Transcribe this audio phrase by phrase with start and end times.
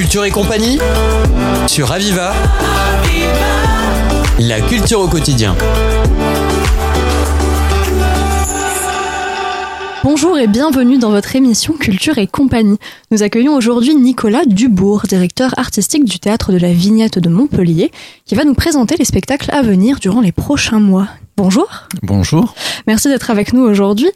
[0.00, 0.78] Culture et compagnie
[1.66, 2.32] sur Aviva.
[4.38, 5.54] La culture au quotidien.
[10.02, 12.78] Bonjour et bienvenue dans votre émission Culture et compagnie.
[13.10, 17.92] Nous accueillons aujourd'hui Nicolas Dubourg, directeur artistique du théâtre de la Vignette de Montpellier,
[18.24, 21.08] qui va nous présenter les spectacles à venir durant les prochains mois.
[21.36, 21.68] Bonjour.
[22.02, 22.54] Bonjour.
[22.86, 24.08] Merci d'être avec nous aujourd'hui.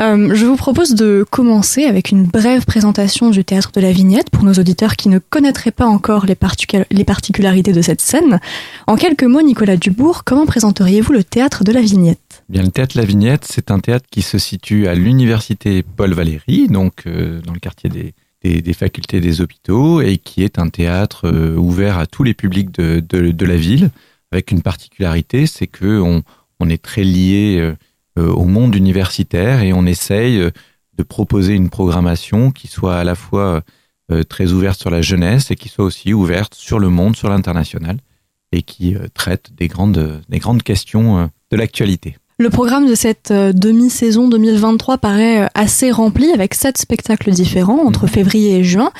[0.00, 4.30] Euh, je vous propose de commencer avec une brève présentation du théâtre de la Vignette
[4.30, 8.38] pour nos auditeurs qui ne connaîtraient pas encore les, particularités de cette scène.
[8.86, 12.44] En quelques mots, Nicolas Dubourg, comment présenteriez-vous le théâtre de la Vignette?
[12.48, 16.14] Bien, le théâtre de la Vignette, c'est un théâtre qui se situe à l'université Paul
[16.14, 21.26] Valéry, donc euh, dans le quartier des, facultés des hôpitaux, et qui est un théâtre
[21.26, 23.90] euh, ouvert à tous les publics de, la ville,
[24.30, 26.22] avec une particularité, c'est que on,
[26.68, 27.74] est très lié
[28.26, 30.50] au monde universitaire et on essaye euh,
[30.96, 33.62] de proposer une programmation qui soit à la fois
[34.10, 37.28] euh, très ouverte sur la jeunesse et qui soit aussi ouverte sur le monde, sur
[37.28, 37.98] l'international
[38.52, 42.16] et qui traite des grandes, des grandes questions de l'actualité.
[42.38, 48.08] Le programme de cette demi-saison 2023 paraît assez rempli avec sept spectacles différents entre mhm.
[48.08, 48.90] février et juin.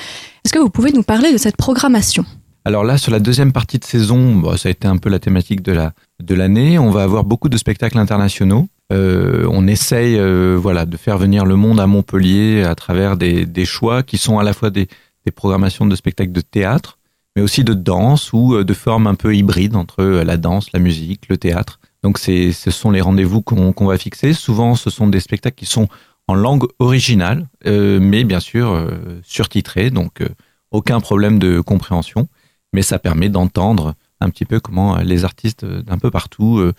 [0.45, 2.25] Est-ce que vous pouvez nous parler de cette programmation?
[2.65, 5.63] Alors là, sur la deuxième partie de saison, ça a été un peu la thématique
[5.63, 6.77] de la de l'année.
[6.77, 8.67] On va avoir beaucoup de spectacles internationaux.
[8.91, 13.65] Euh, on essaye euh, voilà, de faire venir le monde à Montpellier à travers des,
[13.65, 14.87] choix qui sont à la fois des,
[15.35, 16.97] programmations de spectacles de théâtre,
[17.35, 20.79] mais aussi de danse ou euh, de formes un peu hybrides entre la danse, la
[20.79, 21.79] musique, le théâtre.
[22.01, 24.33] Donc ce sont les rendez-vous qu'on va fixer.
[24.33, 25.87] Souvent, ce sont des spectacles qui sont
[26.27, 28.87] en langue originale, mais bien sûr
[29.21, 30.23] surtitrés, donc
[30.71, 32.29] aucun problème de compréhension.
[32.71, 36.71] Mais ça permet d'entendre un petit peu comment les artistes d'un peu partout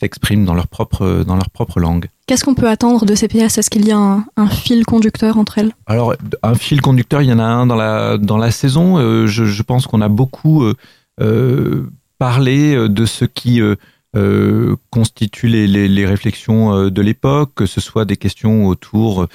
[0.00, 2.08] s'expriment dans leur propre dans leur propre langue.
[2.26, 3.58] Qu'est-ce qu'on peut attendre de ces pièces?
[3.58, 5.72] Est-ce qu'il y a un, fil conducteur entre elles?
[5.86, 8.98] Alors un fil conducteur, il y en a un dans la dans la saison.
[8.98, 10.74] Euh, je, je, pense qu'on a beaucoup euh,
[11.20, 11.86] euh
[12.18, 18.04] parlé de ce qui euh, constitue les, les, les réflexions de l'époque, que ce soit
[18.04, 19.26] des questions autour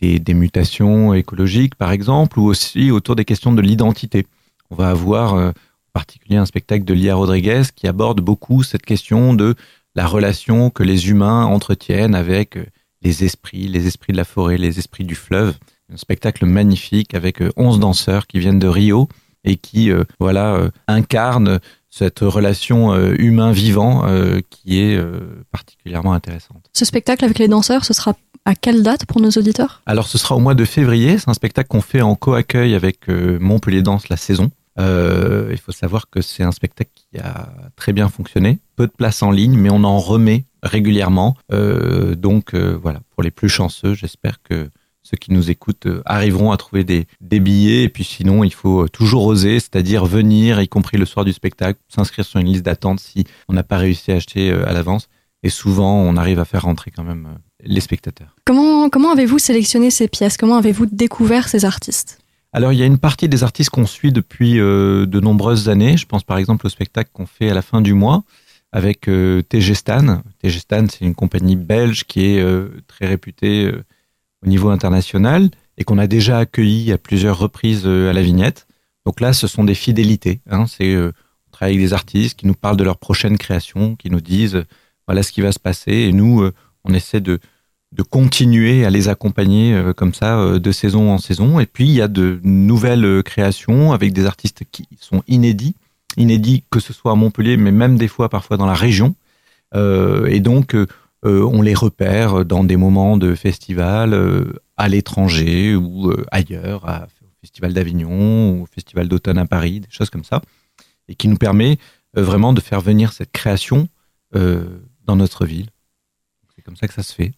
[0.00, 4.24] des, des, mutations écologiques, par exemple, ou aussi autour des questions de l'identité.
[4.70, 5.52] On va avoir en
[5.92, 9.56] particulier un spectacle de Lia Rodriguez qui aborde beaucoup cette question de
[9.98, 12.64] la relation que les humains entretiennent avec euh,
[13.02, 15.54] les esprits, les esprits de la forêt, les esprits du fleuve.
[15.92, 19.08] Un spectacle magnifique avec 11 euh, danseurs qui viennent de Rio
[19.42, 21.58] et qui euh, voilà incarnent
[21.90, 24.04] cette relation humain-vivant
[24.50, 25.00] qui est
[25.50, 26.62] particulièrement intéressante.
[26.74, 29.80] Ce spectacle avec les danseurs, ce sera à quelle date pour nos auditeurs?
[29.86, 33.08] Alors ce sera au mois de février, c'est un spectacle qu'on fait en co-accueil avec
[33.08, 34.50] Montpellier Danse la saison.
[35.48, 38.92] Euh, il faut savoir que c'est un spectacle qui a très bien fonctionné, peu de
[38.92, 41.36] place en ligne, mais on en remet régulièrement.
[41.52, 44.68] Euh, donc euh, voilà, pour les plus chanceux, j'espère que
[45.02, 47.84] ceux qui nous écoutent arriveront à trouver des, billets.
[47.84, 51.80] Et puis sinon, il faut toujours oser, c'est-à-dire venir, y compris le soir du spectacle,
[51.88, 55.08] s'inscrire sur une liste d'attente si on n'a pas réussi à acheter à l'avance.
[55.42, 58.36] Et souvent, on arrive à faire rentrer quand même les spectateurs.
[58.44, 60.36] Comment avez-vous sélectionné ces pièces?
[60.36, 62.18] Comment avez-vous découvert ces artistes?
[62.52, 65.96] Alors il y a une partie des artistes qu'on suit depuis euh, de nombreuses années.
[65.96, 68.24] Je pense par exemple au spectacle qu'on fait à la fin du mois
[68.72, 70.22] avec euh, TG Stan.
[70.42, 73.84] TG Stan, c'est une compagnie belge qui est euh, très réputée euh,
[74.44, 78.66] au niveau international et qu'on a déjà accueilli à plusieurs reprises à la Vignette.
[79.06, 80.40] Donc là, ce sont des fidélités.
[80.50, 80.64] Hein.
[80.80, 84.64] On travaille avec des artistes qui nous parlent de leur prochaine création, qui nous disent
[85.06, 86.48] voilà ce qui va se passer et nous
[86.84, 87.38] on essaie de
[87.92, 91.58] de continuer à les accompagner euh, comme ça euh, de saison en saison.
[91.58, 95.74] Et puis il y a de nouvelles euh, créations avec des artistes qui sont inédits,
[96.16, 99.14] inédits que ce soit à Montpellier, mais même des fois parfois dans la région.
[99.74, 100.74] et donc
[101.22, 104.10] on les repère dans des moments de festival
[104.76, 106.84] à l'étranger ou ailleurs,
[107.22, 110.40] au Festival d'Avignon ou au Festival d'automne à Paris, des choses comme ça,
[111.08, 111.76] et qui nous permet
[112.14, 113.88] vraiment de faire venir cette création
[114.32, 115.68] dans notre ville.
[116.56, 117.32] C'est comme ça que ça se fait.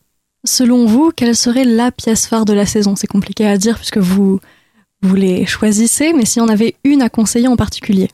[0.45, 2.97] Selon vous, quelle serait la pièce phare de la saison?
[2.97, 4.41] C'est compliqué à dire puisque vous,
[5.15, 8.09] les choisissez, mais si on avait une à conseiller en particulier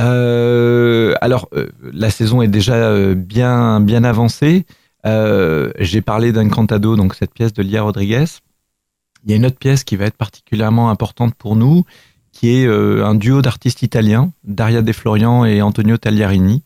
[0.00, 4.66] euh, Alors, euh, la saison est déjà euh, bien, bien avancée.
[5.04, 8.24] J'ai parlé d'Encantado, donc cette pièce de Lia Rodriguez.
[9.24, 11.84] Il y a une autre pièce qui va être particulièrement importante pour nous,
[12.32, 16.62] qui est un duo d'artistes italiens, Daria De Florian et Antonio Tagliarini,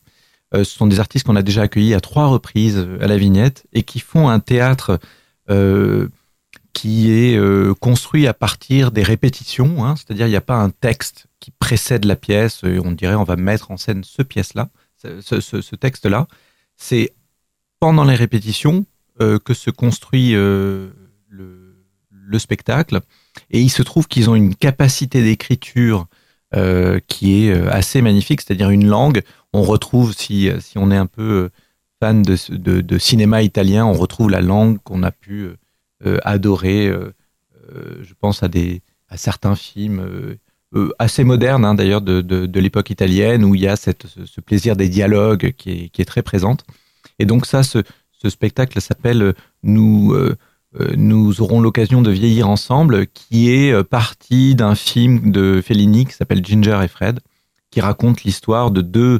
[0.53, 3.65] ce sont des artistes qu'on a déjà accueillis à trois reprises euh, à la Vignette
[3.73, 4.99] et qui font un théâtre
[5.49, 6.09] euh,
[6.73, 7.37] qui est
[7.79, 12.05] construit à partir des répétitions, hein, c'est-à-dire il n'y a pas un texte qui précède
[12.05, 16.27] la pièce, et on dirait on va mettre en scène ce pièce-là, ce, texte-là.
[16.77, 17.13] C'est
[17.79, 18.85] pendant les répétitions
[19.17, 20.93] que se construit le,
[22.37, 23.01] spectacle,
[23.49, 26.07] et il se trouve qu'ils ont une capacité d'écriture
[27.07, 29.21] qui est assez magnifique, c'est-à-dire une langue.
[29.53, 31.49] On retrouve, si, si on est un peu
[31.99, 32.37] fan de,
[32.81, 35.49] de, cinéma italien, on retrouve la langue qu'on a pu
[36.23, 36.91] adorer.
[37.71, 40.37] je pense à, des, à certains films
[40.75, 44.39] euh, assez moderne hein, d'ailleurs de, de, l'époque italienne où il y a cette, ce,
[44.39, 46.63] plaisir des dialogues qui est, très présente.
[47.17, 47.81] Et donc ça, ce,
[48.29, 50.37] spectacle s'appelle euh, Nous euh,
[50.95, 56.45] nous aurons l'occasion de vieillir ensemble, qui est parti d'un film de Fellini qui s'appelle
[56.45, 57.21] Ginger et Fred,
[57.71, 59.19] qui raconte l'histoire de deux,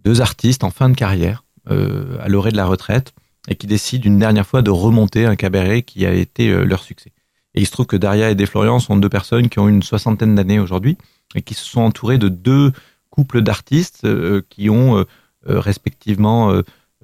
[0.00, 3.12] deux artistes en fin de carrière, euh, à l'orée de la retraite,
[3.46, 7.12] et qui décident une dernière fois de remonter un cabaret qui a été leur succès.
[7.54, 10.34] Et il se trouve que Daria et Desflorian sont deux personnes qui ont une soixantaine
[10.34, 10.96] d'années aujourd'hui
[11.34, 12.72] et qui se sont entourées de deux
[13.10, 15.04] couples d'artistes euh, qui ont euh,
[15.48, 16.52] euh, respectivement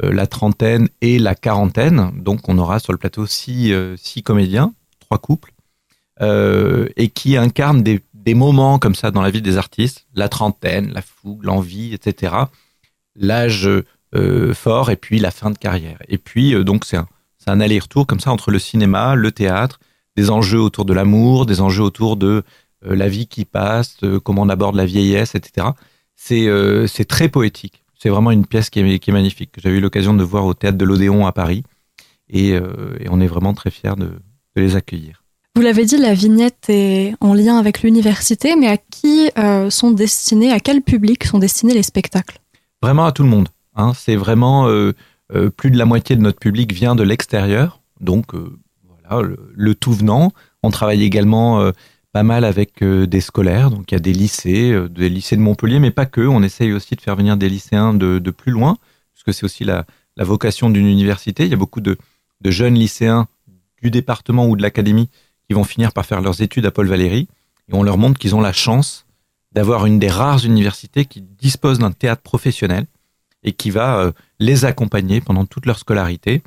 [0.03, 2.13] la trentaine et la quarantaine.
[2.17, 5.53] Donc on aura sur le plateau six, six comédiens, trois couples,
[6.21, 10.93] et qui incarnent des, des, moments comme ça dans la vie des artistes, la trentaine,
[10.93, 12.35] la fougue, l'envie, etc.
[13.15, 13.71] L'âge
[14.53, 15.99] fort et puis la fin de carrière.
[16.09, 17.09] Et puis donc c'est un,
[17.47, 19.81] un aller-retour comme ça entre le cinéma, le théâtre,
[20.17, 22.43] des enjeux autour de l'amour, des enjeux autour de
[22.85, 25.69] euh, la vie qui passe, comment on aborde la vieillesse, etc.
[26.17, 27.83] C'est euh, c'est très poétique.
[27.99, 30.45] C'est vraiment une pièce qui est, qui est magnifique, que j'avais eu l'occasion de voir
[30.45, 31.65] au théâtre de l'Odéon à Paris.
[32.29, 35.23] Et, euh, et, on est vraiment très fiers de, de les accueillir.
[35.55, 39.31] Vous l'avez dit, la vignette est en lien avec l'université, mais à qui
[39.71, 42.41] sont destinés, à quel public sont destinés les spectacles?
[42.83, 43.49] Vraiment à tout le monde.
[43.75, 43.93] Hein.
[43.97, 44.69] C'est vraiment
[45.57, 48.35] plus de la moitié de notre public vient de l'extérieur, donc
[49.55, 50.33] le, tout venant.
[50.63, 51.73] On travaille également euh,
[52.17, 55.37] pas mal avec euh, des scolaires, donc il y a des lycées, euh, des lycées
[55.37, 56.23] de Montpellier, mais pas que.
[56.23, 58.79] On essaye aussi de faire venir des lycéens de, plus loin,
[59.13, 59.85] parce que c'est aussi la,
[60.17, 61.45] vocation d'une université.
[61.45, 61.99] Il y a beaucoup de,
[62.47, 63.29] jeunes lycéens
[63.83, 65.11] du département ou de l'académie
[65.47, 67.29] qui vont finir par faire leurs études à Paul Valéry,
[67.69, 69.05] et on leur montre qu'ils ont la chance
[69.53, 72.87] d'avoir une des rares universités qui dispose d'un théâtre professionnel
[73.43, 76.43] et qui va les accompagner pendant toute leur scolarité.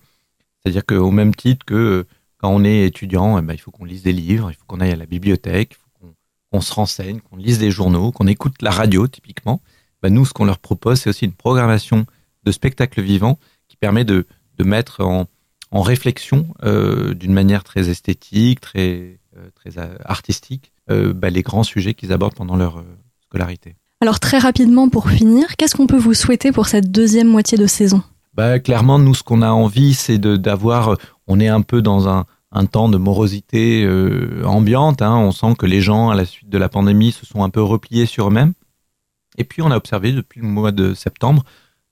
[0.64, 2.08] C'est-à-dire qu'au même titre que
[2.40, 4.80] quand on est étudiant, eh ben, il faut qu'on lise des livres, il faut qu'on
[4.80, 5.78] aille à la bibliothèque,
[6.52, 9.62] qu'on se renseigne, qu'on lise des journaux, qu'on écoute la radio typiquement.
[10.02, 12.06] Ben, nous, ce qu'on leur propose, c'est aussi une programmation
[12.44, 13.38] de spectacles vivants
[13.68, 14.26] qui permet de,
[14.60, 15.28] mettre en,
[15.72, 22.12] réflexion euh, d'une manière très esthétique, très, euh, euh, artistique, ben, les grands sujets qu'ils
[22.12, 22.84] abordent pendant leur
[23.22, 23.76] scolarité.
[24.02, 27.68] Alors très rapidement pour finir, qu'est-ce qu'on peut vous souhaiter pour cette deuxième moitié de
[27.68, 28.02] saison?
[28.34, 30.98] Bah, clairement, nous, ce qu'on a envie, c'est d'avoir.
[31.28, 35.02] On est un peu dans un, un temps de morosité euh, ambiante.
[35.02, 35.16] Hein.
[35.18, 37.62] On sent que les gens, à la suite de la pandémie, se sont un peu
[37.62, 38.54] repliés sur eux-mêmes.
[39.38, 41.44] Et puis, on a observé depuis le mois de septembre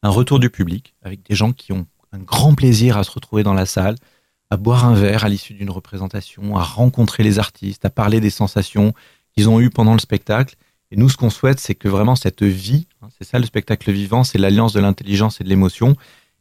[0.03, 3.43] un retour du public avec des gens qui ont un grand plaisir à se retrouver
[3.43, 3.95] dans la salle,
[4.49, 8.29] à boire un verre à l'issue d'une représentation, à rencontrer les artistes, à parler des
[8.29, 8.93] sensations
[9.33, 10.55] qu'ils ont eues pendant le spectacle.
[10.89, 13.91] Et nous, ce qu'on souhaite, c'est que vraiment cette vie, hein, c'est ça le spectacle
[13.91, 15.95] vivant, c'est l'alliance de l'intelligence et de l'émotion,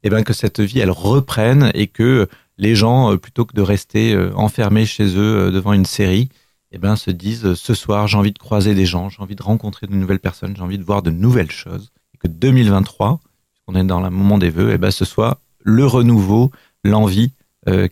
[0.06, 3.60] eh bien que cette vie, elle reprenne et que les gens, euh, plutôt que de
[3.60, 6.28] rester euh, enfermés chez eux euh, devant une série,
[6.70, 9.42] eh ben, se disent ce soir, j'ai envie de croiser des gens, j'ai envie de
[9.42, 11.90] rencontrer de nouvelles personnes, j'ai envie de voir de nouvelles choses.
[12.14, 13.18] Et que 2023,
[13.66, 16.52] on est dans le moment des vœux, eh ben, ce soit le renouveau,
[16.84, 17.32] l'envie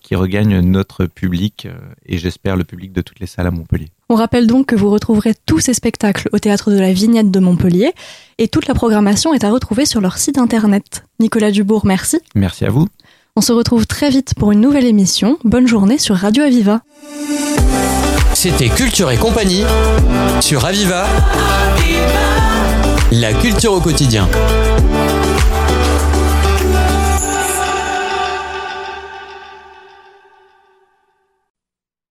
[0.03, 1.67] qui regagne notre public
[2.07, 3.89] et j'espère le public de toutes les salles à Montpellier.
[4.09, 7.41] On rappelle donc que vous retrouverez tous ces spectacles au théâtre de la Vignette de
[7.41, 7.93] Montpellier
[8.39, 11.05] et toute la programmation est à retrouver sur leur site internet.
[11.21, 12.21] Nicolas Dubourg, merci.
[12.35, 12.87] Merci à vous.
[13.37, 15.39] On se retrouve très vite pour une nouvelle émission.
[15.43, 16.83] Bonne journée sur Radio Aviva.
[18.35, 19.65] C'était Culture et compagnie
[20.41, 21.07] sur Aviva.
[23.11, 24.29] La culture au quotidien.